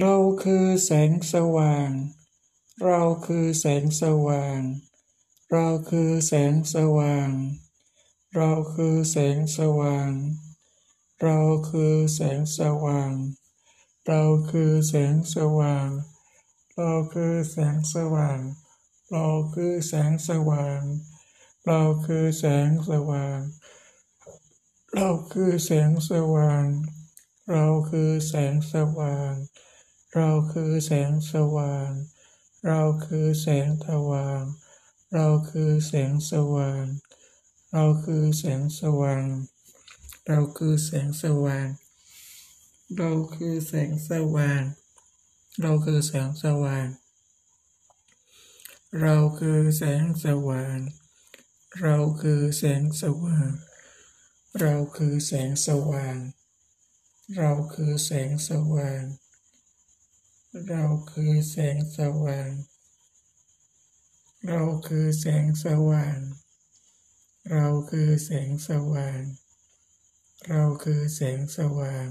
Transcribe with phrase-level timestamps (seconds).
[0.00, 1.90] เราคือแสงสว่าง
[2.84, 4.60] เราคือแสงสว่าง
[5.50, 7.30] เราคือแสงสว่าง
[8.34, 10.12] เราคือแสงสว่าง
[11.22, 13.12] เราคือแสงสว่าง
[14.06, 15.88] เราคือแสงสว่าง
[16.76, 18.40] เราคือแสงสว่าง
[19.10, 20.82] เราคือแสงสว่าง
[21.66, 23.40] เราคือแสงสว่าง
[24.94, 26.66] เราคือแสงสว่าง
[27.50, 29.34] เราคือแสงสว่าง
[30.16, 31.90] เราคือแสงสว่าง
[32.66, 34.42] เราคือแสงสว่าง
[35.12, 36.84] เราคือแสงสว่าง
[37.72, 39.26] เราคือแสงสว่าง
[40.26, 41.68] เราคือแสงสว่าง
[42.96, 44.62] เราคือแสงสว่าง
[45.60, 46.86] เราคือแสงสว่าง
[49.00, 50.78] เราคือแสงสว่าง
[51.80, 53.50] เราคือแสงสว่าง
[54.60, 56.18] เราคือแสงสว่าง
[57.36, 59.02] เราคือแสงสว่าง
[60.60, 62.50] เราคือแสงสว่าง
[64.46, 66.18] เราคือแสงสว่าง
[67.50, 69.22] เราคือแสงสว่าง
[70.48, 72.06] เราคือแสงสว่าง